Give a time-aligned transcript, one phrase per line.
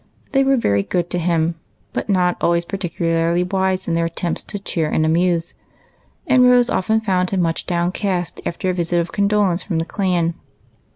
[0.31, 1.53] They were ^ery good to him,
[1.93, 5.53] but not always particularly wise in their attempts to cheer and amuse;
[6.25, 10.33] and Rose often found him much downcast after a visit of condolence from the Clan.